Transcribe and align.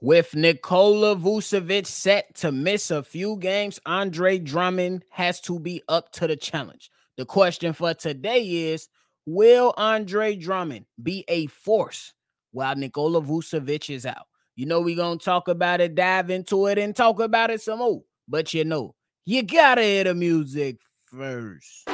With 0.00 0.34
Nikola 0.34 1.16
Vucevic 1.16 1.86
set 1.86 2.34
to 2.36 2.52
miss 2.52 2.90
a 2.90 3.02
few 3.02 3.36
games, 3.36 3.80
Andre 3.86 4.38
Drummond 4.38 5.04
has 5.10 5.40
to 5.42 5.58
be 5.58 5.82
up 5.88 6.12
to 6.12 6.26
the 6.26 6.36
challenge. 6.36 6.90
The 7.16 7.24
question 7.24 7.72
for 7.72 7.94
today 7.94 8.72
is 8.72 8.88
Will 9.24 9.72
Andre 9.76 10.36
Drummond 10.36 10.84
be 11.02 11.24
a 11.28 11.46
force 11.46 12.12
while 12.52 12.76
Nikola 12.76 13.22
Vucevic 13.22 13.88
is 13.88 14.04
out? 14.04 14.26
You 14.56 14.66
know, 14.66 14.80
we're 14.80 14.96
going 14.96 15.18
to 15.18 15.24
talk 15.24 15.48
about 15.48 15.80
it, 15.80 15.94
dive 15.94 16.28
into 16.28 16.66
it, 16.66 16.76
and 16.78 16.94
talk 16.94 17.20
about 17.20 17.50
it 17.50 17.62
some 17.62 17.78
more. 17.78 18.02
But 18.28 18.52
you 18.52 18.64
know, 18.64 18.94
you 19.24 19.42
got 19.42 19.76
to 19.76 19.82
hear 19.82 20.04
the 20.04 20.14
music 20.14 20.78
first. 21.10 21.86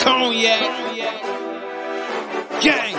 Cognac. 0.00 0.60
Gang. 2.62 2.95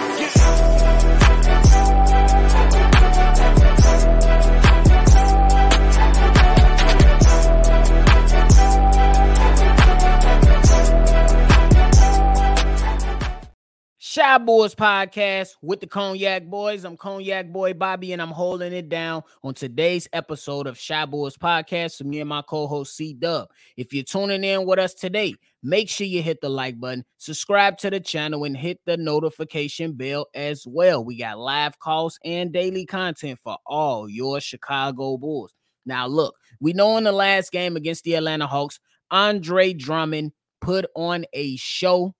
Shy 14.17 14.37
Boys 14.39 14.73
podcast 14.73 15.49
with 15.61 15.79
the 15.79 15.85
Cognac 15.85 16.47
Boys. 16.47 16.85
I'm 16.85 16.97
Cognac 16.97 17.53
Boy 17.53 17.73
Bobby, 17.73 18.13
and 18.13 18.19
I'm 18.21 18.31
holding 18.31 18.73
it 18.73 18.89
down 18.89 19.21
on 19.43 19.53
today's 19.53 20.07
episode 20.11 20.65
of 20.65 20.75
Shy 20.75 21.05
Boys 21.05 21.37
podcast. 21.37 21.99
with 21.99 22.07
me 22.07 22.19
and 22.21 22.27
my 22.27 22.41
co-host 22.41 22.95
C 22.95 23.13
Dub. 23.13 23.47
If 23.75 23.93
you're 23.93 24.03
tuning 24.03 24.43
in 24.43 24.65
with 24.65 24.79
us 24.79 24.95
today, 24.95 25.35
make 25.61 25.87
sure 25.87 26.07
you 26.07 26.23
hit 26.23 26.41
the 26.41 26.49
like 26.49 26.79
button, 26.79 27.05
subscribe 27.19 27.77
to 27.77 27.91
the 27.91 27.99
channel, 27.99 28.43
and 28.43 28.57
hit 28.57 28.79
the 28.87 28.97
notification 28.97 29.93
bell 29.93 30.25
as 30.33 30.65
well. 30.65 31.05
We 31.05 31.19
got 31.19 31.37
live 31.37 31.77
calls 31.77 32.17
and 32.25 32.51
daily 32.51 32.87
content 32.87 33.37
for 33.43 33.57
all 33.67 34.09
your 34.09 34.41
Chicago 34.41 35.17
Bulls. 35.17 35.53
Now, 35.85 36.07
look, 36.07 36.33
we 36.59 36.73
know 36.73 36.97
in 36.97 37.03
the 37.03 37.11
last 37.11 37.51
game 37.51 37.75
against 37.75 38.03
the 38.03 38.15
Atlanta 38.15 38.47
Hawks, 38.47 38.79
Andre 39.11 39.73
Drummond 39.73 40.31
put 40.59 40.87
on 40.95 41.25
a 41.33 41.55
show 41.57 42.15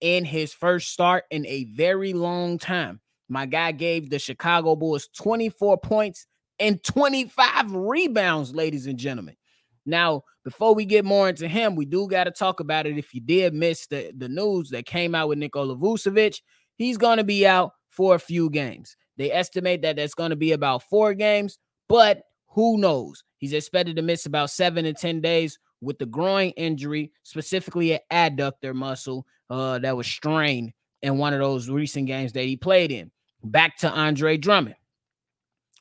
in 0.00 0.24
his 0.24 0.52
first 0.52 0.92
start 0.92 1.24
in 1.30 1.46
a 1.46 1.64
very 1.64 2.12
long 2.12 2.58
time. 2.58 3.00
My 3.28 3.46
guy 3.46 3.72
gave 3.72 4.10
the 4.10 4.18
Chicago 4.18 4.76
Bulls 4.76 5.08
24 5.18 5.78
points 5.78 6.26
and 6.58 6.82
25 6.82 7.72
rebounds, 7.72 8.54
ladies 8.54 8.86
and 8.86 8.98
gentlemen. 8.98 9.36
Now, 9.84 10.22
before 10.44 10.74
we 10.74 10.84
get 10.84 11.04
more 11.04 11.28
into 11.28 11.48
him, 11.48 11.76
we 11.76 11.86
do 11.86 12.08
got 12.08 12.24
to 12.24 12.30
talk 12.30 12.60
about 12.60 12.86
it. 12.86 12.98
If 12.98 13.14
you 13.14 13.20
did 13.20 13.54
miss 13.54 13.86
the, 13.86 14.12
the 14.16 14.28
news 14.28 14.70
that 14.70 14.86
came 14.86 15.14
out 15.14 15.28
with 15.28 15.38
Nikola 15.38 15.76
Vucevic, 15.76 16.40
he's 16.76 16.98
going 16.98 17.18
to 17.18 17.24
be 17.24 17.46
out 17.46 17.72
for 17.90 18.14
a 18.14 18.20
few 18.20 18.50
games. 18.50 18.96
They 19.16 19.32
estimate 19.32 19.82
that 19.82 19.96
that's 19.96 20.14
going 20.14 20.30
to 20.30 20.36
be 20.36 20.52
about 20.52 20.82
four 20.84 21.14
games, 21.14 21.58
but 21.88 22.22
who 22.48 22.78
knows? 22.78 23.22
He's 23.38 23.52
expected 23.52 23.96
to 23.96 24.02
miss 24.02 24.26
about 24.26 24.50
seven 24.50 24.84
to 24.84 24.92
10 24.92 25.20
days 25.20 25.58
with 25.80 25.98
the 25.98 26.06
groin 26.06 26.50
injury, 26.50 27.12
specifically 27.22 27.92
an 27.92 28.00
adductor 28.12 28.74
muscle 28.74 29.26
uh, 29.50 29.78
that 29.78 29.96
was 29.96 30.06
strained 30.06 30.72
in 31.02 31.18
one 31.18 31.32
of 31.32 31.40
those 31.40 31.68
recent 31.68 32.06
games 32.06 32.32
that 32.32 32.44
he 32.44 32.56
played 32.56 32.90
in. 32.90 33.10
Back 33.44 33.76
to 33.78 33.90
Andre 33.90 34.36
Drummond. 34.36 34.76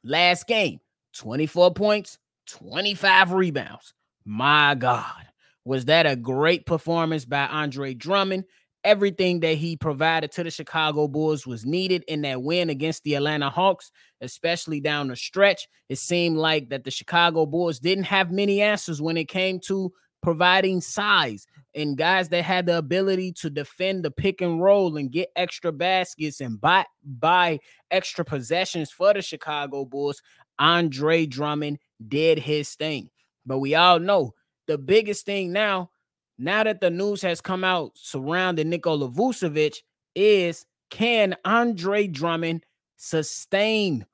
Last 0.04 0.48
game, 0.48 0.80
24 1.14 1.74
points, 1.74 2.20
25 2.48 3.32
rebounds. 3.32 3.94
My 4.24 4.76
God, 4.76 5.28
was 5.64 5.86
that 5.86 6.06
a 6.06 6.16
great 6.16 6.66
performance 6.66 7.26
by 7.26 7.48
Andre 7.48 7.94
Drummond? 7.94 8.46
Everything 8.86 9.40
that 9.42 9.56
he 9.56 9.76
provided 9.76 10.32
to 10.34 10.44
the 10.44 10.52
Chicago 10.52 11.08
Bulls 11.08 11.48
was 11.48 11.66
needed 11.66 12.04
in 12.08 12.22
that 12.22 12.44
win 12.44 12.70
against 12.70 13.04
the 13.04 13.16
Atlanta 13.16 13.50
Hawks, 13.50 13.92
especially 14.22 14.80
down 14.80 15.08
the 15.08 15.16
stretch. 15.16 15.68
It 15.90 15.98
seemed 15.98 16.38
like 16.38 16.70
that 16.70 16.84
the 16.84 16.92
Chicago 16.92 17.48
Bulls 17.48 17.80
didn't 17.80 18.04
have 18.06 18.32
many 18.32 18.62
answers 18.62 19.02
when 19.02 19.18
it 19.18 19.28
came 19.28 19.60
to 19.62 19.92
providing 20.22 20.82
size 20.82 21.46
and 21.76 21.98
guys 21.98 22.30
that 22.30 22.44
had 22.44 22.68
the 22.68 22.78
ability 22.78 23.32
to 23.32 23.50
defend 23.50 24.04
the 24.04 24.12
pick 24.12 24.42
and 24.42 24.62
roll 24.62 24.98
and 24.98 25.12
get 25.12 25.30
extra 25.36 25.72
baskets 25.72 26.40
and 26.40 26.62
buy 26.62 26.86
buy 27.04 27.60
extra 27.92 28.24
possessions 28.24 28.92
for 28.92 29.14
the 29.14 29.22
Chicago 29.22 29.84
Bulls. 29.84 30.22
Andre 30.58 31.26
Drummond 31.26 31.80
did 32.08 32.40
his 32.40 32.76
thing. 32.76 33.10
But 33.46 33.60
we 33.60 33.76
all 33.76 34.00
know 34.00 34.34
the 34.68 34.78
biggest 34.78 35.26
thing 35.26 35.52
now, 35.52 35.90
now 36.38 36.64
that 36.64 36.82
the 36.82 36.90
news 36.90 37.22
has 37.22 37.42
come 37.42 37.64
out 37.64 37.92
surrounding 37.96 38.70
Nikola 38.70 39.10
Vucevic, 39.10 39.78
is 40.16 40.66
can 40.90 41.36
Andre 41.46 42.08
Drummond 42.08 42.66
sustain 42.98 44.06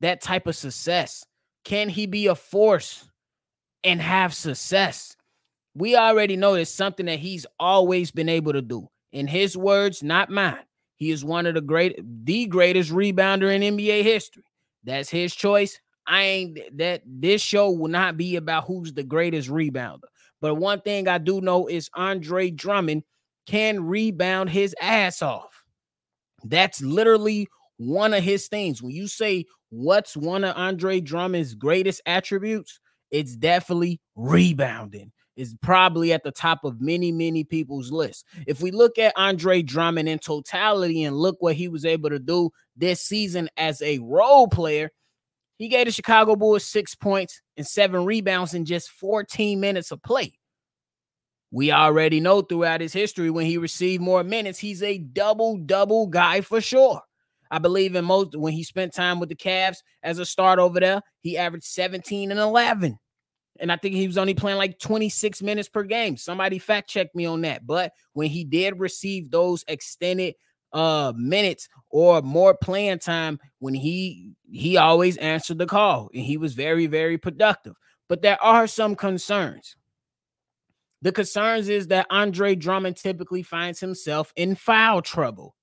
that 0.00 0.20
type 0.20 0.46
of 0.46 0.56
success? 0.56 1.24
Can 1.64 1.88
he 1.88 2.06
be 2.06 2.26
a 2.26 2.34
force 2.34 3.08
and 3.84 4.00
have 4.00 4.34
success? 4.34 5.16
we 5.74 5.96
already 5.96 6.36
know 6.36 6.54
it's 6.54 6.70
something 6.70 7.06
that 7.06 7.18
he's 7.18 7.46
always 7.58 8.10
been 8.10 8.28
able 8.28 8.52
to 8.52 8.62
do. 8.62 8.88
In 9.12 9.26
his 9.26 9.56
words, 9.56 10.02
not 10.02 10.30
mine. 10.30 10.64
He 10.96 11.10
is 11.10 11.24
one 11.24 11.46
of 11.46 11.54
the 11.54 11.60
great, 11.60 11.98
the 12.24 12.46
greatest 12.46 12.90
rebounder 12.90 13.54
in 13.54 13.76
NBA 13.76 14.02
history. 14.02 14.44
That's 14.84 15.10
his 15.10 15.34
choice. 15.34 15.80
I 16.06 16.22
ain't 16.22 16.78
that 16.78 17.02
this 17.06 17.40
show 17.42 17.70
will 17.70 17.88
not 17.88 18.16
be 18.16 18.36
about 18.36 18.64
who's 18.64 18.92
the 18.92 19.02
greatest 19.02 19.48
rebounder. 19.48 20.08
But 20.42 20.56
one 20.56 20.80
thing 20.80 21.08
I 21.08 21.18
do 21.18 21.40
know 21.40 21.68
is 21.68 21.88
Andre 21.94 22.50
Drummond 22.50 23.04
can 23.46 23.86
rebound 23.86 24.50
his 24.50 24.74
ass 24.82 25.22
off. 25.22 25.64
That's 26.44 26.82
literally 26.82 27.48
one 27.76 28.12
of 28.12 28.24
his 28.24 28.48
things. 28.48 28.82
When 28.82 28.92
you 28.92 29.06
say 29.06 29.46
what's 29.70 30.16
one 30.16 30.44
of 30.44 30.56
Andre 30.56 31.00
Drummond's 31.00 31.54
greatest 31.54 32.02
attributes, 32.04 32.80
it's 33.10 33.36
definitely 33.36 34.00
rebounding 34.16 35.12
is 35.36 35.54
probably 35.62 36.12
at 36.12 36.22
the 36.24 36.30
top 36.30 36.62
of 36.64 36.80
many, 36.80 37.10
many 37.10 37.42
people's 37.42 37.90
list. 37.90 38.26
If 38.46 38.60
we 38.60 38.70
look 38.70 38.98
at 38.98 39.14
Andre 39.16 39.62
Drummond 39.62 40.08
in 40.08 40.18
totality 40.18 41.04
and 41.04 41.16
look 41.16 41.36
what 41.40 41.56
he 41.56 41.68
was 41.68 41.86
able 41.86 42.10
to 42.10 42.18
do 42.18 42.50
this 42.76 43.00
season 43.00 43.48
as 43.56 43.80
a 43.80 43.98
role 44.00 44.46
player, 44.46 44.90
he 45.62 45.68
gave 45.68 45.86
the 45.86 45.92
Chicago 45.92 46.36
Bulls 46.36 46.64
six 46.64 46.94
points 46.94 47.40
and 47.56 47.66
seven 47.66 48.04
rebounds 48.04 48.54
in 48.54 48.64
just 48.64 48.90
14 48.90 49.60
minutes 49.60 49.90
of 49.90 50.02
play. 50.02 50.32
We 51.50 51.70
already 51.70 52.20
know 52.20 52.40
throughout 52.40 52.80
his 52.80 52.92
history 52.92 53.30
when 53.30 53.46
he 53.46 53.58
received 53.58 54.02
more 54.02 54.24
minutes, 54.24 54.58
he's 54.58 54.82
a 54.82 54.98
double 54.98 55.58
double 55.58 56.06
guy 56.06 56.40
for 56.40 56.60
sure. 56.60 57.02
I 57.50 57.58
believe 57.58 57.94
in 57.94 58.06
most 58.06 58.34
when 58.34 58.54
he 58.54 58.64
spent 58.64 58.94
time 58.94 59.20
with 59.20 59.28
the 59.28 59.36
Cavs 59.36 59.78
as 60.02 60.18
a 60.18 60.24
start 60.24 60.58
over 60.58 60.80
there, 60.80 61.02
he 61.20 61.36
averaged 61.36 61.66
17 61.66 62.30
and 62.30 62.40
11 62.40 62.98
and 63.60 63.70
I 63.70 63.76
think 63.76 63.94
he 63.94 64.06
was 64.06 64.18
only 64.18 64.34
playing 64.34 64.58
like 64.58 64.78
26 64.78 65.42
minutes 65.42 65.68
per 65.68 65.84
game. 65.84 66.16
Somebody 66.16 66.58
fact 66.58 66.88
check 66.88 67.14
me 67.14 67.26
on 67.26 67.42
that. 67.42 67.66
But 67.66 67.92
when 68.14 68.30
he 68.30 68.44
did 68.44 68.80
receive 68.80 69.30
those 69.30 69.64
extended 69.68 70.34
uh 70.72 71.12
minutes 71.16 71.68
or 71.92 72.22
more 72.22 72.54
playing 72.54 72.98
time 72.98 73.38
when 73.60 73.74
he 73.74 74.34
he 74.50 74.76
always 74.76 75.16
answered 75.18 75.58
the 75.58 75.66
call 75.66 76.10
and 76.12 76.24
he 76.24 76.36
was 76.36 76.54
very 76.54 76.86
very 76.86 77.16
productive 77.16 77.74
but 78.08 78.22
there 78.22 78.42
are 78.42 78.66
some 78.66 78.96
concerns 78.96 79.76
the 81.02 81.12
concerns 81.12 81.68
is 81.68 81.88
that 81.88 82.06
Andre 82.10 82.54
Drummond 82.54 82.96
typically 82.96 83.42
finds 83.42 83.78
himself 83.78 84.32
in 84.34 84.54
foul 84.54 85.02
trouble 85.02 85.54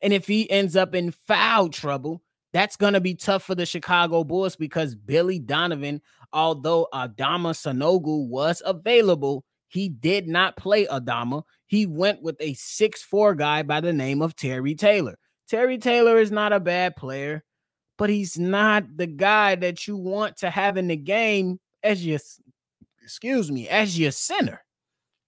and 0.00 0.12
if 0.12 0.26
he 0.26 0.50
ends 0.50 0.76
up 0.76 0.94
in 0.94 1.10
foul 1.10 1.68
trouble 1.68 2.22
that's 2.52 2.76
going 2.76 2.94
to 2.94 3.00
be 3.00 3.14
tough 3.14 3.42
for 3.42 3.54
the 3.54 3.66
Chicago 3.66 4.24
Bulls 4.24 4.56
because 4.56 4.94
Billy 4.94 5.38
Donovan, 5.38 6.00
although 6.32 6.88
Adama 6.94 7.52
Sanogo 7.52 8.26
was 8.26 8.62
available, 8.64 9.44
he 9.68 9.90
did 9.90 10.26
not 10.26 10.56
play 10.56 10.86
Adama. 10.86 11.42
He 11.66 11.84
went 11.84 12.22
with 12.22 12.36
a 12.40 12.54
six-four 12.54 13.34
guy 13.34 13.62
by 13.62 13.80
the 13.82 13.92
name 13.92 14.22
of 14.22 14.34
Terry 14.34 14.74
Taylor. 14.74 15.18
Terry 15.48 15.78
Taylor 15.78 16.18
is 16.18 16.30
not 16.30 16.52
a 16.52 16.60
bad 16.60 16.96
player, 16.96 17.42
but 17.96 18.10
he's 18.10 18.38
not 18.38 18.96
the 18.96 19.06
guy 19.06 19.54
that 19.56 19.86
you 19.86 19.96
want 19.96 20.36
to 20.38 20.50
have 20.50 20.76
in 20.76 20.88
the 20.88 20.96
game 20.96 21.58
as 21.82 22.04
your 22.04 22.18
excuse 23.02 23.50
me, 23.50 23.68
as 23.68 23.98
your 23.98 24.10
center. 24.10 24.62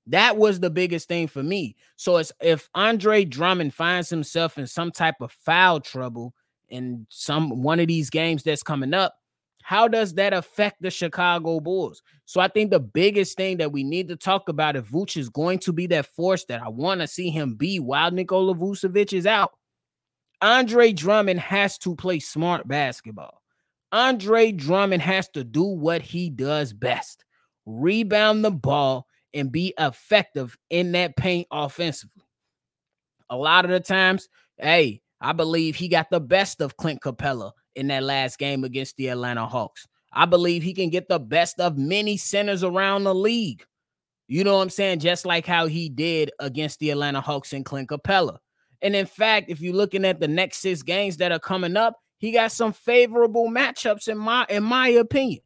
That 0.06 0.36
was 0.36 0.60
the 0.60 0.70
biggest 0.70 1.08
thing 1.08 1.28
for 1.28 1.42
me. 1.42 1.76
So 1.96 2.16
it's 2.16 2.32
if 2.40 2.68
Andre 2.74 3.24
Drummond 3.24 3.74
finds 3.74 4.10
himself 4.10 4.58
in 4.58 4.66
some 4.66 4.90
type 4.90 5.16
of 5.20 5.32
foul 5.32 5.80
trouble, 5.80 6.34
in 6.68 7.06
some 7.08 7.62
one 7.62 7.80
of 7.80 7.88
these 7.88 8.10
games 8.10 8.42
that's 8.42 8.62
coming 8.62 8.94
up, 8.94 9.14
how 9.62 9.88
does 9.88 10.14
that 10.14 10.32
affect 10.32 10.82
the 10.82 10.90
Chicago 10.90 11.60
Bulls? 11.60 12.02
So 12.24 12.40
I 12.40 12.48
think 12.48 12.70
the 12.70 12.80
biggest 12.80 13.36
thing 13.36 13.58
that 13.58 13.72
we 13.72 13.84
need 13.84 14.08
to 14.08 14.16
talk 14.16 14.48
about 14.48 14.76
if 14.76 14.86
Vooch 14.86 15.16
is 15.16 15.28
going 15.28 15.58
to 15.60 15.72
be 15.72 15.86
that 15.88 16.06
force 16.06 16.44
that 16.46 16.62
I 16.62 16.68
want 16.68 17.00
to 17.00 17.06
see 17.06 17.30
him 17.30 17.54
be 17.54 17.78
while 17.78 18.10
Nikola 18.10 18.54
Vucevic 18.54 19.12
is 19.12 19.26
out, 19.26 19.52
Andre 20.42 20.92
Drummond 20.92 21.40
has 21.40 21.78
to 21.78 21.94
play 21.94 22.18
smart 22.18 22.66
basketball. 22.66 23.42
Andre 23.92 24.52
Drummond 24.52 25.02
has 25.02 25.28
to 25.30 25.44
do 25.44 25.64
what 25.64 26.02
he 26.02 26.30
does 26.30 26.72
best 26.72 27.24
rebound 27.66 28.44
the 28.44 28.50
ball 28.50 29.06
and 29.34 29.52
be 29.52 29.74
effective 29.78 30.56
in 30.70 30.92
that 30.92 31.16
paint 31.16 31.46
offensively. 31.50 32.24
A 33.28 33.36
lot 33.36 33.64
of 33.64 33.70
the 33.70 33.80
times, 33.80 34.28
hey, 34.58 35.02
I 35.20 35.32
believe 35.32 35.76
he 35.76 35.88
got 35.88 36.10
the 36.10 36.20
best 36.20 36.60
of 36.60 36.76
Clint 36.76 37.00
Capela 37.02 37.52
in 37.76 37.88
that 37.88 38.02
last 38.02 38.38
game 38.38 38.64
against 38.64 38.96
the 38.96 39.08
Atlanta 39.08 39.46
Hawks. 39.46 39.86
I 40.12 40.26
believe 40.26 40.62
he 40.62 40.74
can 40.74 40.90
get 40.90 41.08
the 41.08 41.20
best 41.20 41.60
of 41.60 41.78
many 41.78 42.16
centers 42.16 42.64
around 42.64 43.04
the 43.04 43.14
league. 43.14 43.64
You 44.26 44.42
know 44.44 44.56
what 44.56 44.62
I'm 44.62 44.70
saying? 44.70 45.00
Just 45.00 45.26
like 45.26 45.46
how 45.46 45.66
he 45.66 45.88
did 45.88 46.30
against 46.40 46.78
the 46.80 46.90
Atlanta 46.90 47.20
Hawks 47.20 47.52
and 47.52 47.64
Clint 47.64 47.88
Capela. 47.88 48.38
And 48.82 48.96
in 48.96 49.06
fact, 49.06 49.50
if 49.50 49.60
you're 49.60 49.74
looking 49.74 50.04
at 50.04 50.20
the 50.20 50.28
next 50.28 50.58
six 50.58 50.82
games 50.82 51.18
that 51.18 51.32
are 51.32 51.38
coming 51.38 51.76
up, 51.76 51.96
he 52.18 52.32
got 52.32 52.52
some 52.52 52.72
favorable 52.72 53.48
matchups 53.48 54.08
in 54.08 54.18
my 54.18 54.46
in 54.48 54.62
my 54.62 54.88
opinion. 54.88 55.40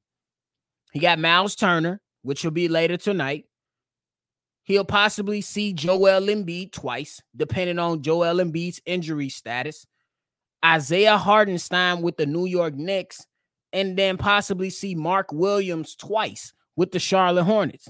He 0.92 1.00
got 1.00 1.18
Myles 1.18 1.56
Turner, 1.56 2.00
which 2.22 2.44
will 2.44 2.52
be 2.52 2.68
later 2.68 2.96
tonight. 2.96 3.46
He'll 4.62 4.84
possibly 4.84 5.40
see 5.40 5.72
Joel 5.72 6.22
Embiid 6.22 6.72
twice, 6.72 7.20
depending 7.36 7.78
on 7.78 8.02
Joel 8.02 8.36
Embiid's 8.36 8.80
injury 8.86 9.28
status. 9.28 9.86
Isaiah 10.64 11.18
Hartenstein 11.18 12.00
with 12.00 12.16
the 12.16 12.24
New 12.24 12.46
York 12.46 12.74
Knicks, 12.74 13.26
and 13.72 13.98
then 13.98 14.16
possibly 14.16 14.70
see 14.70 14.94
Mark 14.94 15.32
Williams 15.32 15.94
twice 15.94 16.54
with 16.76 16.92
the 16.92 16.98
Charlotte 16.98 17.44
Hornets. 17.44 17.88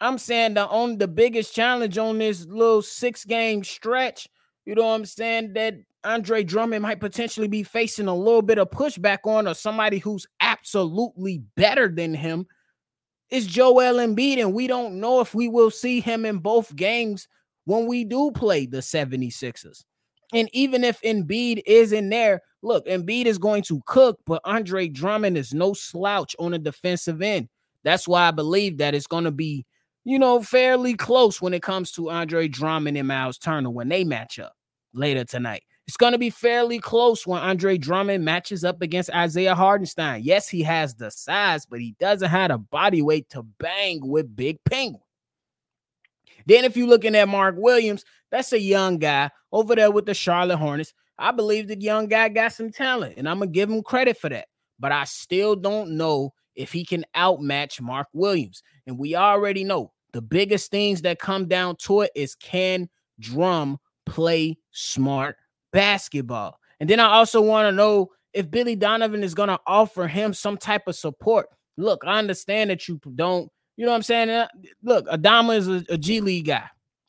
I'm 0.00 0.18
saying 0.18 0.54
the 0.54 0.66
on 0.66 0.98
the 0.98 1.08
biggest 1.08 1.54
challenge 1.54 1.98
on 1.98 2.18
this 2.18 2.44
little 2.46 2.82
six 2.82 3.24
game 3.24 3.64
stretch, 3.64 4.28
you 4.66 4.74
know 4.74 4.82
what 4.82 4.94
I'm 4.94 5.04
saying, 5.04 5.54
that 5.54 5.76
Andre 6.04 6.44
Drummond 6.44 6.82
might 6.82 7.00
potentially 7.00 7.48
be 7.48 7.62
facing 7.62 8.08
a 8.08 8.14
little 8.14 8.42
bit 8.42 8.58
of 8.58 8.70
pushback 8.70 9.18
on, 9.24 9.46
or 9.46 9.54
somebody 9.54 9.98
who's 9.98 10.26
absolutely 10.40 11.42
better 11.56 11.88
than 11.88 12.14
him 12.14 12.46
is 13.30 13.46
Joel 13.46 13.94
Embiid, 13.94 14.38
and 14.38 14.52
we 14.52 14.66
don't 14.66 15.00
know 15.00 15.20
if 15.20 15.34
we 15.34 15.48
will 15.48 15.70
see 15.70 16.00
him 16.00 16.26
in 16.26 16.38
both 16.38 16.74
games 16.76 17.28
when 17.64 17.86
we 17.86 18.04
do 18.04 18.30
play 18.32 18.66
the 18.66 18.78
76ers. 18.78 19.84
And 20.34 20.48
even 20.52 20.84
if 20.84 21.00
Embiid 21.02 21.62
is 21.66 21.92
in 21.92 22.08
there, 22.10 22.42
look, 22.62 22.86
Embiid 22.86 23.26
is 23.26 23.38
going 23.38 23.62
to 23.64 23.80
cook, 23.86 24.18
but 24.26 24.42
Andre 24.44 24.88
Drummond 24.88 25.38
is 25.38 25.54
no 25.54 25.72
slouch 25.72 26.34
on 26.38 26.52
the 26.52 26.58
defensive 26.58 27.22
end. 27.22 27.48
That's 27.84 28.06
why 28.06 28.28
I 28.28 28.30
believe 28.30 28.78
that 28.78 28.94
it's 28.94 29.06
going 29.06 29.24
to 29.24 29.30
be, 29.30 29.66
you 30.04 30.18
know, 30.18 30.42
fairly 30.42 30.94
close 30.94 31.40
when 31.40 31.54
it 31.54 31.62
comes 31.62 31.92
to 31.92 32.10
Andre 32.10 32.48
Drummond 32.48 32.96
and 32.96 33.08
Myles 33.08 33.38
Turner 33.38 33.70
when 33.70 33.88
they 33.88 34.04
match 34.04 34.38
up 34.38 34.54
later 34.92 35.24
tonight. 35.24 35.62
It's 35.86 35.96
going 35.96 36.12
to 36.12 36.18
be 36.18 36.30
fairly 36.30 36.78
close 36.78 37.26
when 37.26 37.40
Andre 37.40 37.76
Drummond 37.76 38.24
matches 38.24 38.64
up 38.64 38.82
against 38.82 39.10
Isaiah 39.10 39.54
Hartenstein. 39.54 40.22
Yes, 40.24 40.48
he 40.48 40.62
has 40.62 40.94
the 40.94 41.10
size, 41.10 41.66
but 41.66 41.80
he 41.80 41.94
doesn't 41.98 42.30
have 42.30 42.50
the 42.50 42.58
body 42.58 43.02
weight 43.02 43.28
to 43.30 43.42
bang 43.42 44.00
with 44.02 44.34
Big 44.34 44.58
Penguin. 44.64 45.02
Then, 46.46 46.64
if 46.64 46.76
you're 46.76 46.88
looking 46.88 47.14
at 47.14 47.28
Mark 47.28 47.56
Williams, 47.58 48.04
that's 48.30 48.52
a 48.52 48.60
young 48.60 48.98
guy 48.98 49.30
over 49.52 49.74
there 49.74 49.90
with 49.90 50.06
the 50.06 50.14
Charlotte 50.14 50.56
Hornets. 50.56 50.94
I 51.18 51.30
believe 51.30 51.68
the 51.68 51.80
young 51.80 52.08
guy 52.08 52.28
got 52.28 52.52
some 52.52 52.70
talent, 52.70 53.14
and 53.16 53.28
I'm 53.28 53.38
going 53.38 53.50
to 53.50 53.52
give 53.52 53.70
him 53.70 53.82
credit 53.82 54.18
for 54.18 54.28
that. 54.28 54.48
But 54.78 54.92
I 54.92 55.04
still 55.04 55.54
don't 55.54 55.96
know 55.96 56.32
if 56.54 56.72
he 56.72 56.84
can 56.84 57.04
outmatch 57.14 57.80
Mark 57.80 58.08
Williams. 58.12 58.62
And 58.86 58.98
we 58.98 59.14
already 59.14 59.64
know 59.64 59.92
the 60.12 60.22
biggest 60.22 60.70
things 60.70 61.02
that 61.02 61.18
come 61.18 61.48
down 61.48 61.76
to 61.76 62.02
it 62.02 62.10
is 62.14 62.34
can 62.34 62.88
Drum 63.20 63.78
play 64.06 64.58
smart 64.72 65.36
basketball. 65.72 66.58
And 66.80 66.88
then 66.90 67.00
I 67.00 67.06
also 67.06 67.40
want 67.40 67.66
to 67.66 67.72
know 67.72 68.10
if 68.32 68.50
Billy 68.50 68.76
Donovan 68.76 69.22
is 69.22 69.34
going 69.34 69.48
to 69.48 69.60
offer 69.66 70.08
him 70.08 70.34
some 70.34 70.56
type 70.56 70.82
of 70.86 70.96
support. 70.96 71.46
Look, 71.76 72.02
I 72.06 72.18
understand 72.18 72.70
that 72.70 72.88
you 72.88 73.00
don't, 73.14 73.50
you 73.76 73.84
know 73.84 73.92
what 73.92 73.96
I'm 73.96 74.02
saying? 74.02 74.30
Uh, 74.30 74.48
look, 74.82 75.06
Adama 75.06 75.56
is 75.56 75.68
a, 75.68 75.84
a 75.88 75.98
G 75.98 76.20
League 76.20 76.46
guy. 76.46 76.64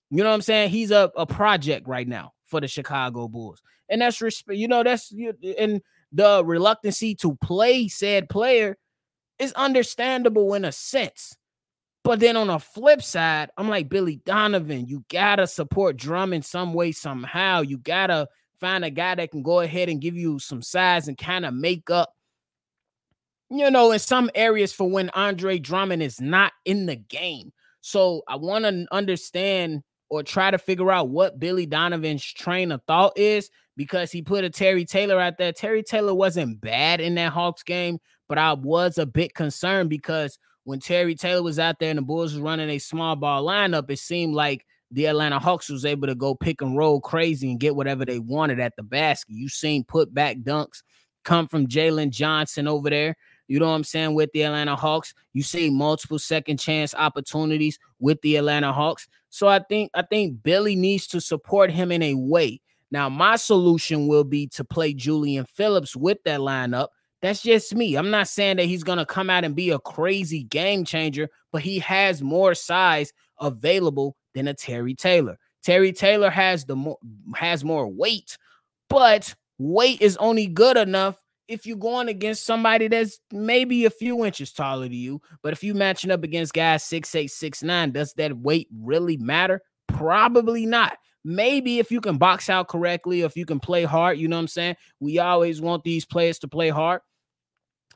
You 0.10 0.24
know 0.24 0.30
what 0.30 0.36
I'm 0.36 0.42
saying? 0.42 0.69
He's 0.69 0.92
a, 0.92 1.12
a 1.18 1.25
project 1.25 1.88
right 1.88 2.07
now 2.07 2.34
for 2.46 2.62
the 2.62 2.68
Chicago 2.68 3.28
Bulls. 3.28 3.62
And 3.89 4.01
that's 4.01 4.22
respect, 4.22 4.57
you 4.57 4.68
know, 4.68 4.84
that's 4.84 5.12
and 5.57 5.81
the 6.12 6.44
reluctancy 6.46 7.16
to 7.16 7.36
play 7.36 7.88
said 7.88 8.30
player 8.30 8.78
is 9.44 9.54
understandable 9.54 10.54
in 10.54 10.66
a 10.66 10.72
sense. 10.72 11.38
But 12.04 12.19
then 12.19 12.36
on 12.36 12.48
the 12.48 12.60
flip 12.60 13.01
side, 13.01 13.50
I'm 13.57 13.69
like 13.69 13.88
Billy 13.88 14.18
Donovan, 14.25 14.88
you 14.88 15.06
gotta 15.10 15.48
support 15.48 15.95
Drum 15.95 16.34
in 16.34 16.42
some 16.42 16.74
way, 16.74 16.92
somehow. 16.92 17.62
You 17.62 17.78
gotta 17.78 18.28
find 18.60 18.84
a 18.84 18.90
guy 18.90 19.16
that 19.16 19.31
can 19.31 19.44
go 19.44 19.60
ahead 19.60 19.90
and 19.90 20.01
give 20.01 20.16
you 20.16 20.40
some 20.40 20.62
size 20.62 21.07
and 21.07 21.18
kind 21.18 21.45
of 21.45 21.54
make 21.54 21.90
up, 21.90 22.13
you 23.50 23.69
know, 23.72 23.92
in 23.92 24.00
some 24.00 24.30
areas 24.36 24.74
for 24.74 24.90
when 24.90 25.10
Andre 25.12 25.60
Drummond 25.60 26.04
is 26.04 26.19
not 26.19 26.51
in 26.66 26.86
the 26.86 26.96
game. 26.96 27.54
So 27.81 28.24
I 28.28 28.38
want 28.38 28.63
to 28.66 28.88
understand 28.92 29.84
or 30.10 30.24
try 30.24 30.51
to 30.51 30.57
figure 30.57 30.92
out 30.92 31.10
what 31.10 31.39
Billy 31.39 31.66
Donovan's 31.66 32.24
train 32.24 32.72
of 32.72 32.81
thought 32.84 33.18
is 33.18 33.50
because 33.75 34.12
he 34.12 34.22
put 34.22 34.44
a 34.44 34.50
Terry 34.50 34.86
Taylor 34.86 35.19
out 35.19 35.38
there. 35.38 35.51
Terry 35.51 35.84
Taylor 35.84 36.13
wasn't 36.13 36.62
bad 36.62 37.01
in 37.01 37.16
that 37.16 37.34
Hawks 37.34 37.63
game, 37.63 38.00
but 38.34 38.40
I 38.40 38.54
was 38.54 38.98
a 38.98 39.06
bit 39.06 39.36
concerned 39.36 39.92
because 39.92 40.40
when 40.64 40.80
Terry 40.80 41.14
Taylor 41.14 41.44
was 41.44 41.60
out 41.60 41.78
there 41.78 41.92
and 41.92 42.00
the 42.00 42.02
Bulls 42.02 42.34
was 42.34 42.42
running 42.42 42.68
a 42.72 42.80
small 42.80 43.16
ball 43.16 43.46
lineup, 43.46 43.92
it 43.92 44.00
seemed 44.00 44.34
like 44.34 44.66
the 44.90 45.06
Atlanta 45.06 45.38
Hawks 45.38 45.70
was 45.70 45.86
able 45.86 46.08
to 46.08 46.16
go 46.16 46.34
pick 46.34 46.60
and 46.64 46.76
roll 46.76 47.00
crazy 47.00 47.52
and 47.52 47.60
get 47.60 47.76
whatever 47.76 48.06
they 48.06 48.18
wanted 48.18 48.60
at 48.60 48.76
the 48.76 48.82
basket. 48.82 49.36
You 49.36 49.50
seen 49.50 49.84
put 49.84 50.16
back 50.16 50.38
dunks 50.38 50.82
come 51.24 51.48
from 51.48 51.68
Jalen 51.68 52.10
Johnson 52.10 52.68
over 52.68 52.90
there. 52.90 53.16
You 53.48 53.60
know 53.60 53.68
what 53.68 53.76
I'm 53.76 53.84
saying 53.84 54.16
with 54.16 54.32
the 54.34 54.42
Atlanta 54.42 54.76
Hawks. 54.76 55.14
You 55.34 55.44
see 55.44 55.70
multiple 55.70 56.18
second 56.18 56.58
chance 56.58 56.96
opportunities 56.96 57.78
with 58.00 58.20
the 58.24 58.38
Atlanta 58.38 58.74
Hawks. 58.74 59.08
So 59.30 59.48
I 59.48 59.60
think 59.60 59.92
I 59.94 60.02
think 60.02 60.42
Billy 60.42 60.76
needs 60.76 61.06
to 61.10 61.22
support 61.22 61.70
him 61.70 61.92
in 61.92 62.02
a 62.02 62.16
way. 62.16 62.62
Now 62.90 63.10
my 63.10 63.36
solution 63.36 64.08
will 64.08 64.24
be 64.24 64.48
to 64.48 64.64
play 64.64 64.96
Julian 64.96 65.46
Phillips 65.46 65.96
with 65.96 66.18
that 66.26 66.40
lineup. 66.40 66.88
That's 67.24 67.42
just 67.42 67.74
me. 67.74 67.96
I'm 67.96 68.12
not 68.12 68.28
saying 68.28 68.58
that 68.58 68.66
he's 68.66 68.84
going 68.84 68.98
to 68.98 69.06
come 69.06 69.30
out 69.30 69.46
and 69.46 69.56
be 69.56 69.70
a 69.70 69.80
crazy 69.80 70.44
game 70.44 70.84
changer, 70.84 71.30
but 71.54 71.62
he 71.62 71.80
has 71.80 72.22
more 72.22 72.54
size 72.54 73.14
available 73.40 74.18
than 74.36 74.50
a 74.50 74.54
Terry 74.54 74.94
Taylor. 74.94 75.38
Terry 75.64 75.94
Taylor 75.94 76.30
has 76.30 76.66
the 76.66 76.75
more 76.75 76.98
has 77.36 77.64
more 77.64 77.88
weight, 77.88 78.38
but 78.90 79.34
weight 79.58 80.02
is 80.02 80.18
only 80.18 80.48
good 80.48 80.75
enough 80.75 81.18
if 81.48 81.66
you're 81.66 81.78
going 81.78 82.10
against 82.10 82.46
somebody 82.46 82.90
that's 82.90 83.20
maybe 83.31 83.86
a 83.86 83.90
few 83.90 84.25
inches 84.25 84.52
taller 84.52 84.84
than 84.84 84.92
you. 84.92 85.22
But 85.42 85.54
if 85.54 85.64
you're 85.64 85.75
matching 85.75 86.12
up 86.12 86.24
against 86.24 86.54
guys 86.54 86.84
six 86.84 87.16
eight, 87.16 87.31
six 87.31 87.64
nine, 87.64 87.92
does 87.92 88.14
that 88.16 88.38
weight 88.38 88.68
really 88.78 89.16
matter? 89.16 89.62
Probably 89.88 90.66
not. 90.66 90.98
Maybe 91.24 91.80
if 91.80 91.90
you 91.90 92.02
can 92.02 92.18
box 92.18 92.50
out 92.50 92.68
correctly, 92.68 93.22
if 93.22 93.38
you 93.38 93.46
can 93.46 93.62
play 93.62 93.86
hard, 93.86 94.18
you 94.18 94.28
know 94.28 94.36
what 94.36 94.42
I'm 94.42 94.48
saying? 94.50 94.75
We 95.00 95.20
always 95.20 95.62
want 95.62 95.86
these 95.86 96.04
players 96.04 96.38
to 96.39 96.50
play 96.50 96.68
hard, 96.68 97.00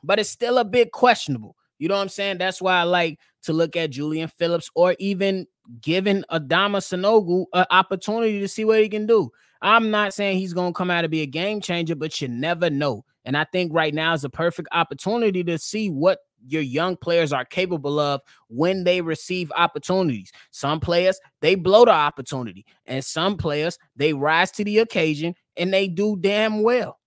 but 0.02 0.18
it's 0.18 0.30
still 0.30 0.58
a 0.58 0.64
bit 0.64 0.92
questionable. 0.92 1.56
You 1.78 1.88
know 1.88 1.94
what 1.94 2.02
I'm 2.02 2.08
saying? 2.08 2.38
That's 2.38 2.60
why 2.60 2.80
I 2.80 2.82
like 2.82 3.20
to 3.42 3.52
look 3.52 3.76
at 3.76 3.90
Julian 3.90 4.28
Phillips 4.28 4.70
or 4.74 4.96
even 4.98 5.46
giving 5.80 6.24
Adama 6.30 6.78
Sanogo 6.78 7.46
an 7.52 7.66
opportunity 7.70 8.40
to 8.40 8.48
see 8.48 8.64
what 8.64 8.80
he 8.80 8.88
can 8.88 9.06
do. 9.06 9.30
I'm 9.62 9.90
not 9.90 10.14
saying 10.14 10.38
he's 10.38 10.52
going 10.52 10.72
to 10.72 10.76
come 10.76 10.90
out 10.90 11.02
to 11.02 11.08
be 11.08 11.22
a 11.22 11.26
game 11.26 11.60
changer, 11.60 11.94
but 11.94 12.20
you 12.20 12.28
never 12.28 12.70
know. 12.70 13.04
And 13.24 13.36
I 13.36 13.44
think 13.44 13.72
right 13.72 13.92
now 13.92 14.14
is 14.14 14.24
a 14.24 14.30
perfect 14.30 14.68
opportunity 14.72 15.44
to 15.44 15.58
see 15.58 15.90
what 15.90 16.20
your 16.46 16.62
young 16.62 16.96
players 16.96 17.32
are 17.32 17.44
capable 17.44 17.98
of 17.98 18.20
when 18.48 18.84
they 18.84 19.00
receive 19.00 19.52
opportunities. 19.56 20.30
Some 20.50 20.80
players, 20.80 21.20
they 21.40 21.54
blow 21.54 21.84
the 21.84 21.90
opportunity, 21.90 22.64
and 22.86 23.04
some 23.04 23.36
players, 23.36 23.78
they 23.96 24.12
rise 24.12 24.50
to 24.52 24.64
the 24.64 24.78
occasion 24.78 25.34
and 25.56 25.74
they 25.74 25.88
do 25.88 26.16
damn 26.20 26.62
well. 26.62 26.97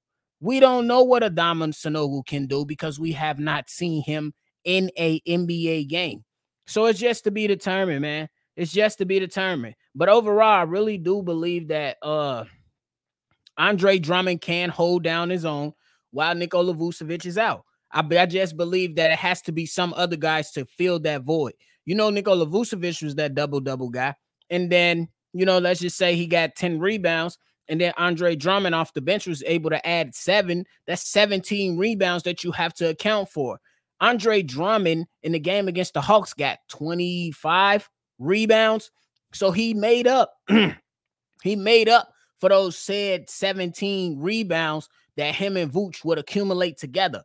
We 0.41 0.59
don't 0.59 0.87
know 0.87 1.03
what 1.03 1.23
Adama 1.23 1.69
Sanogo 1.69 2.25
can 2.25 2.47
do 2.47 2.65
because 2.65 2.99
we 2.99 3.11
have 3.13 3.39
not 3.39 3.69
seen 3.69 4.03
him 4.03 4.33
in 4.65 4.91
a 4.97 5.21
NBA 5.21 5.87
game. 5.87 6.25
So 6.65 6.87
it's 6.87 6.99
just 6.99 7.23
to 7.25 7.31
be 7.31 7.47
determined, 7.47 8.01
man. 8.01 8.27
It's 8.55 8.71
just 8.71 8.97
to 8.97 9.05
be 9.05 9.19
determined. 9.19 9.75
But 9.95 10.09
overall, 10.09 10.59
I 10.59 10.63
really 10.63 10.97
do 10.97 11.21
believe 11.21 11.69
that 11.69 11.97
uh 12.01 12.45
Andre 13.57 13.99
Drummond 13.99 14.41
can 14.41 14.69
hold 14.69 15.03
down 15.03 15.29
his 15.29 15.45
own 15.45 15.73
while 16.11 16.33
Nikola 16.33 16.73
Vucevic 16.73 17.25
is 17.25 17.37
out. 17.37 17.63
I, 17.91 17.99
I 17.99 18.25
just 18.25 18.57
believe 18.57 18.95
that 18.95 19.11
it 19.11 19.19
has 19.19 19.41
to 19.43 19.51
be 19.51 19.65
some 19.65 19.93
other 19.95 20.15
guys 20.17 20.51
to 20.53 20.65
fill 20.65 20.99
that 21.01 21.23
void. 21.23 21.53
You 21.85 21.95
know, 21.95 22.09
Nikola 22.09 22.45
Vucevic 22.47 23.03
was 23.03 23.15
that 23.15 23.35
double 23.35 23.59
double 23.59 23.89
guy. 23.89 24.15
And 24.49 24.71
then, 24.71 25.09
you 25.33 25.45
know, 25.45 25.59
let's 25.59 25.79
just 25.79 25.97
say 25.97 26.15
he 26.15 26.27
got 26.27 26.55
10 26.55 26.79
rebounds. 26.79 27.37
And 27.71 27.79
then 27.79 27.93
Andre 27.95 28.35
Drummond 28.35 28.75
off 28.75 28.93
the 28.93 29.01
bench 29.01 29.25
was 29.25 29.41
able 29.47 29.69
to 29.69 29.87
add 29.87 30.13
seven. 30.13 30.65
That's 30.87 31.07
17 31.07 31.77
rebounds 31.77 32.23
that 32.25 32.43
you 32.43 32.51
have 32.51 32.73
to 32.75 32.89
account 32.89 33.29
for. 33.29 33.61
Andre 34.01 34.41
Drummond 34.41 35.07
in 35.23 35.31
the 35.31 35.39
game 35.39 35.69
against 35.69 35.93
the 35.93 36.01
Hawks 36.01 36.33
got 36.33 36.59
25 36.67 37.89
rebounds. 38.19 38.91
So 39.31 39.51
he 39.51 39.73
made 39.73 40.05
up. 40.05 40.33
he 41.43 41.55
made 41.55 41.87
up 41.87 42.11
for 42.39 42.49
those 42.49 42.77
said 42.77 43.29
17 43.29 44.19
rebounds 44.19 44.89
that 45.15 45.33
him 45.33 45.55
and 45.55 45.71
Vooch 45.71 46.03
would 46.03 46.17
accumulate 46.17 46.77
together. 46.77 47.23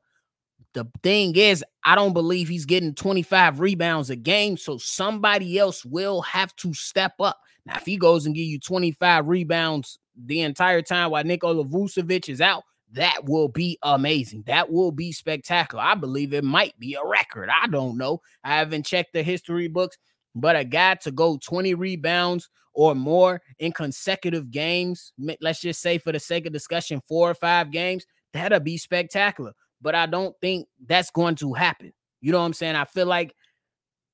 The 0.75 0.87
thing 1.03 1.35
is, 1.35 1.65
I 1.83 1.97
don't 1.97 2.13
believe 2.13 2.47
he's 2.47 2.67
getting 2.67 2.95
25 2.95 3.59
rebounds 3.59 4.11
a 4.11 4.17
game. 4.17 4.57
So 4.57 4.79
somebody 4.79 5.59
else 5.59 5.85
will 5.85 6.23
have 6.23 6.55
to 6.57 6.73
step 6.73 7.15
up. 7.19 7.41
Now, 7.67 7.77
if 7.77 7.85
he 7.85 7.97
goes 7.97 8.27
and 8.27 8.35
give 8.35 8.47
you 8.47 8.61
25 8.61 9.27
rebounds 9.27 9.99
the 10.17 10.41
entire 10.43 10.83
time 10.83 11.11
while 11.11 11.25
Nikola 11.25 11.65
Vucevic 11.65 12.29
is 12.29 12.41
out, 12.41 12.63
that 12.93 13.25
will 13.25 13.49
be 13.49 13.79
amazing. 13.83 14.45
That 14.47 14.71
will 14.71 14.93
be 14.93 15.11
spectacular. 15.11 15.83
I 15.83 15.97
believe 15.97 16.33
it 16.33 16.45
might 16.45 16.79
be 16.79 16.95
a 16.95 17.05
record. 17.05 17.51
I 17.51 17.67
don't 17.67 17.99
know. 17.99 18.21
I 18.45 18.57
haven't 18.57 18.87
checked 18.87 19.13
the 19.13 19.23
history 19.23 19.67
books, 19.67 19.99
but 20.35 20.55
a 20.55 20.65
guy 20.65 20.95
to 21.03 21.11
go 21.11 21.39
20 21.43 21.75
rebounds 21.75 22.49
or 22.73 22.95
more 22.95 23.41
in 23.59 23.73
consecutive 23.73 24.51
games, 24.51 25.13
let's 25.41 25.61
just 25.61 25.81
say 25.81 25.99
for 25.99 26.13
the 26.13 26.21
sake 26.21 26.47
of 26.47 26.53
discussion, 26.53 27.03
four 27.09 27.31
or 27.31 27.35
five 27.35 27.73
games, 27.73 28.07
that'll 28.33 28.61
be 28.61 28.77
spectacular. 28.77 29.53
But 29.81 29.95
I 29.95 30.07
don't 30.07 30.35
think 30.41 30.69
that's 30.87 31.11
going 31.11 31.37
to 31.37 31.55
happen. 31.55 31.93
You 32.21 32.33
know 32.33 32.39
what 32.39 32.45
I'm 32.45 32.53
saying? 32.53 32.77
I 32.77 32.85
feel 32.85 33.07
like 33.07 33.35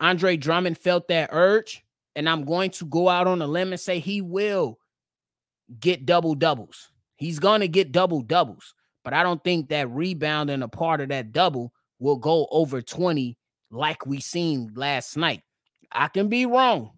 Andre 0.01 0.37
Drummond 0.37 0.79
felt 0.79 1.09
that 1.09 1.31
urge, 1.33 1.85
and 2.17 2.29
I'm 2.29 2.45
going 2.45 2.71
to 2.73 2.85
go 2.87 3.09
out 3.09 3.27
on 3.27 3.43
a 3.43 3.47
limb 3.47 3.73
and 3.73 3.81
say 3.81 3.99
he 3.99 4.21
will 4.21 4.79
get 5.81 6.07
double 6.07 6.35
doubles. 6.35 6.91
He's 7.17 7.39
going 7.39 7.61
to 7.61 7.69
get 7.69 7.93
double 7.93 8.23
doubles, 8.23 8.75
but 9.05 9.15
I 9.15 9.23
don't 9.23 9.43
think 9.43 9.69
that 9.69 9.91
rebound 9.91 10.51
and 10.51 10.63
a 10.63 10.69
part 10.69 11.01
of 11.01 11.09
that 11.11 11.33
double 11.33 11.73
will 11.99 12.17
go 12.17 12.49
over 12.51 12.83
20 12.83 13.39
like 13.71 14.07
we 14.07 14.21
seen 14.21 14.73
last 14.75 15.17
night. 15.17 15.43
I 15.91 16.09
can 16.09 16.29
be 16.29 16.47
wrong. 16.47 16.91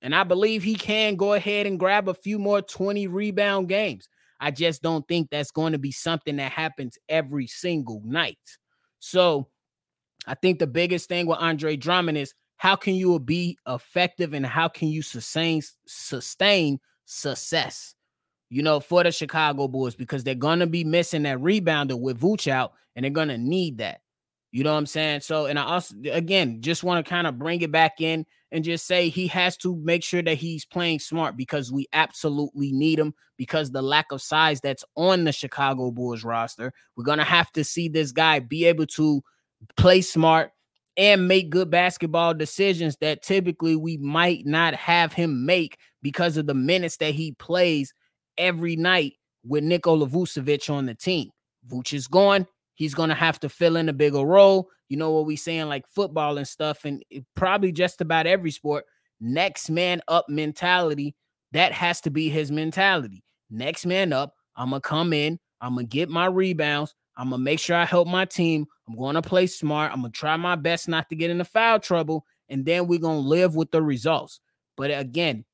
And 0.00 0.14
I 0.14 0.22
believe 0.22 0.62
he 0.62 0.74
can 0.74 1.16
go 1.16 1.32
ahead 1.32 1.66
and 1.66 1.78
grab 1.78 2.08
a 2.08 2.14
few 2.14 2.38
more 2.38 2.60
20 2.60 3.06
rebound 3.06 3.68
games. 3.68 4.08
I 4.38 4.50
just 4.50 4.82
don't 4.82 5.06
think 5.08 5.30
that's 5.30 5.50
going 5.50 5.72
to 5.72 5.78
be 5.78 5.92
something 5.92 6.36
that 6.36 6.52
happens 6.52 6.98
every 7.08 7.46
single 7.46 8.02
night. 8.04 8.38
So 8.98 9.48
I 10.26 10.34
think 10.34 10.58
the 10.58 10.66
biggest 10.66 11.08
thing 11.08 11.26
with 11.26 11.38
Andre 11.38 11.76
Drummond 11.76 12.18
is 12.18 12.34
how 12.64 12.76
can 12.76 12.94
you 12.94 13.18
be 13.18 13.58
effective 13.68 14.32
and 14.32 14.46
how 14.46 14.68
can 14.68 14.88
you 14.88 15.02
sustain 15.02 15.60
sustain 15.86 16.80
success? 17.04 17.94
you 18.54 18.62
know, 18.62 18.78
for 18.78 19.02
the 19.02 19.10
Chicago 19.10 19.66
Bulls 19.66 19.96
because 19.96 20.22
they're 20.22 20.36
gonna 20.36 20.68
be 20.68 20.84
missing 20.84 21.24
that 21.24 21.38
rebounder 21.38 21.98
with 21.98 22.20
Vooch 22.20 22.48
out, 22.48 22.72
and 22.94 23.02
they're 23.02 23.10
gonna 23.10 23.36
need 23.36 23.78
that. 23.78 24.00
You 24.52 24.62
know 24.62 24.72
what 24.72 24.78
I'm 24.78 24.86
saying? 24.86 25.22
So, 25.22 25.46
and 25.46 25.58
I 25.58 25.64
also 25.64 25.96
again 26.12 26.62
just 26.62 26.84
want 26.84 27.04
to 27.04 27.10
kind 27.10 27.26
of 27.26 27.36
bring 27.36 27.62
it 27.62 27.72
back 27.72 28.00
in 28.00 28.24
and 28.52 28.62
just 28.62 28.86
say 28.86 29.08
he 29.08 29.26
has 29.26 29.56
to 29.56 29.74
make 29.76 30.04
sure 30.04 30.22
that 30.22 30.36
he's 30.36 30.64
playing 30.64 31.00
smart 31.00 31.36
because 31.36 31.72
we 31.72 31.88
absolutely 31.92 32.70
need 32.70 33.00
him 33.00 33.12
because 33.36 33.72
the 33.72 33.82
lack 33.82 34.12
of 34.12 34.22
size 34.22 34.60
that's 34.60 34.84
on 34.96 35.24
the 35.24 35.32
Chicago 35.32 35.90
Bulls 35.90 36.22
roster. 36.22 36.72
We're 36.96 37.04
gonna 37.04 37.24
have 37.24 37.50
to 37.52 37.64
see 37.64 37.88
this 37.88 38.12
guy 38.12 38.38
be 38.38 38.66
able 38.66 38.86
to 38.86 39.20
play 39.76 40.00
smart 40.00 40.52
and 40.96 41.26
make 41.26 41.50
good 41.50 41.70
basketball 41.70 42.34
decisions 42.34 42.96
that 43.00 43.22
typically 43.22 43.76
we 43.76 43.96
might 43.96 44.46
not 44.46 44.74
have 44.74 45.12
him 45.12 45.44
make 45.44 45.76
because 46.02 46.36
of 46.36 46.46
the 46.46 46.54
minutes 46.54 46.98
that 46.98 47.14
he 47.14 47.32
plays 47.32 47.92
every 48.38 48.76
night 48.76 49.14
with 49.44 49.64
Nikola 49.64 50.06
Vucevic 50.06 50.72
on 50.72 50.86
the 50.86 50.94
team. 50.94 51.30
Vuce 51.68 51.94
is 51.94 52.06
gone. 52.06 52.46
He's 52.74 52.94
going 52.94 53.08
to 53.08 53.14
have 53.14 53.40
to 53.40 53.48
fill 53.48 53.76
in 53.76 53.88
a 53.88 53.92
bigger 53.92 54.24
role. 54.24 54.68
You 54.88 54.96
know 54.96 55.10
what 55.10 55.26
we 55.26 55.36
saying, 55.36 55.68
like 55.68 55.86
football 55.88 56.38
and 56.38 56.46
stuff, 56.46 56.84
and 56.84 57.02
probably 57.34 57.72
just 57.72 58.00
about 58.00 58.26
every 58.26 58.50
sport. 58.50 58.84
Next 59.20 59.70
man 59.70 60.02
up 60.08 60.26
mentality. 60.28 61.14
That 61.52 61.72
has 61.72 62.00
to 62.02 62.10
be 62.10 62.28
his 62.28 62.50
mentality. 62.50 63.22
Next 63.50 63.86
man 63.86 64.12
up. 64.12 64.34
I'm 64.56 64.70
going 64.70 64.82
to 64.82 64.88
come 64.88 65.12
in. 65.12 65.38
I'm 65.60 65.74
going 65.74 65.86
to 65.86 65.90
get 65.90 66.08
my 66.08 66.26
rebounds. 66.26 66.94
I'm 67.16 67.30
to 67.30 67.38
make 67.38 67.58
sure 67.58 67.76
I 67.76 67.84
help 67.84 68.08
my 68.08 68.24
team. 68.24 68.66
I'm 68.88 69.14
to 69.14 69.22
play 69.22 69.46
smart. 69.46 69.92
I'm 69.92 70.02
to 70.02 70.10
try 70.10 70.36
my 70.36 70.56
best 70.56 70.88
not 70.88 71.08
to 71.08 71.16
get 71.16 71.30
into 71.30 71.44
foul 71.44 71.78
trouble. 71.78 72.24
And 72.48 72.64
then 72.64 72.86
we're 72.86 72.98
to 73.22 73.28
live 73.28 73.56
with 73.56 73.70
the 73.70 73.82
results. 73.82 74.40
But 74.76 74.90
again, 74.90 75.44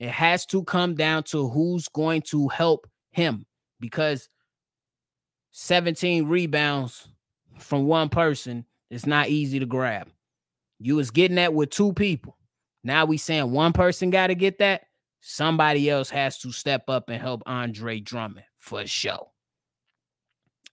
it 0.00 0.10
has 0.10 0.46
to 0.46 0.64
come 0.64 0.94
down 0.94 1.24
to 1.24 1.48
who's 1.48 1.88
going 1.88 2.22
to 2.22 2.48
help 2.48 2.86
him 3.12 3.46
because 3.80 4.28
17 5.52 6.26
rebounds 6.26 7.08
from 7.58 7.86
one 7.86 8.08
person 8.08 8.64
is 8.90 9.06
not 9.06 9.28
easy 9.28 9.58
to 9.58 9.66
grab. 9.66 10.08
You 10.80 10.96
was 10.96 11.10
getting 11.10 11.36
that 11.36 11.54
with 11.54 11.70
two 11.70 11.92
people. 11.92 12.36
Now 12.82 13.04
we 13.04 13.16
saying 13.16 13.50
one 13.50 13.72
person 13.72 14.10
got 14.10 14.28
to 14.28 14.34
get 14.34 14.58
that. 14.58 14.82
Somebody 15.20 15.88
else 15.88 16.10
has 16.10 16.38
to 16.40 16.52
step 16.52 16.88
up 16.88 17.08
and 17.08 17.20
help 17.20 17.42
Andre 17.46 18.00
Drummond 18.00 18.44
for 18.58 18.86
sure. 18.86 19.30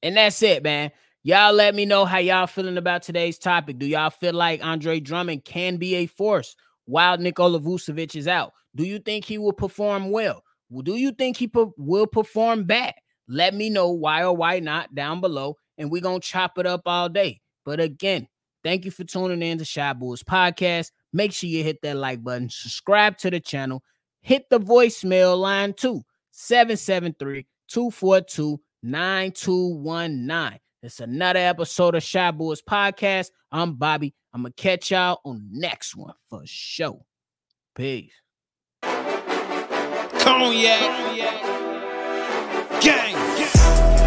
And 0.03 0.17
that's 0.17 0.41
it, 0.41 0.63
man. 0.63 0.91
Y'all 1.23 1.53
let 1.53 1.75
me 1.75 1.85
know 1.85 2.05
how 2.05 2.17
y'all 2.17 2.47
feeling 2.47 2.77
about 2.77 3.03
today's 3.03 3.37
topic. 3.37 3.77
Do 3.77 3.85
y'all 3.85 4.09
feel 4.09 4.33
like 4.33 4.65
Andre 4.65 4.99
Drummond 4.99 5.45
can 5.45 5.77
be 5.77 5.95
a 5.95 6.07
force 6.07 6.55
while 6.85 7.17
Nikola 7.17 7.59
Vucevic 7.59 8.15
is 8.15 8.27
out? 8.27 8.53
Do 8.75 8.83
you 8.83 8.97
think 8.97 9.25
he 9.25 9.37
will 9.37 9.53
perform 9.53 10.09
well? 10.09 10.43
Do 10.83 10.95
you 10.95 11.11
think 11.11 11.37
he 11.37 11.47
po- 11.47 11.75
will 11.77 12.07
perform 12.07 12.63
bad? 12.63 12.93
Let 13.27 13.53
me 13.53 13.69
know 13.69 13.91
why 13.91 14.23
or 14.23 14.35
why 14.35 14.59
not 14.59 14.95
down 14.95 15.21
below, 15.21 15.57
and 15.77 15.91
we're 15.91 16.01
going 16.01 16.21
to 16.21 16.27
chop 16.27 16.57
it 16.57 16.65
up 16.65 16.81
all 16.85 17.07
day. 17.07 17.41
But 17.65 17.79
again, 17.79 18.27
thank 18.63 18.85
you 18.85 18.91
for 18.91 19.03
tuning 19.03 19.43
in 19.43 19.59
to 19.59 19.65
Shy 19.65 19.93
Bulls 19.93 20.23
Podcast. 20.23 20.91
Make 21.13 21.33
sure 21.33 21.49
you 21.49 21.63
hit 21.63 21.81
that 21.83 21.97
like 21.97 22.23
button, 22.23 22.49
subscribe 22.49 23.17
to 23.19 23.29
the 23.29 23.39
channel, 23.39 23.83
hit 24.21 24.49
the 24.49 24.59
voicemail 24.59 25.37
line 25.37 25.73
too 25.73 26.03
773 26.31 27.45
242 27.67 28.59
9219. 28.83 30.59
It's 30.83 30.99
another 30.99 31.39
episode 31.39 31.95
of 31.95 32.03
Shy 32.03 32.31
Bulls 32.31 32.61
Podcast. 32.61 33.29
I'm 33.51 33.75
Bobby. 33.75 34.15
I'm 34.33 34.41
going 34.41 34.53
to 34.53 34.61
catch 34.61 34.91
y'all 34.91 35.19
on 35.23 35.47
next 35.51 35.95
one 35.95 36.15
for 36.29 36.41
sure. 36.45 37.01
Peace. 37.75 38.13
Cognac. 40.21 40.81
Gang. 42.81 44.00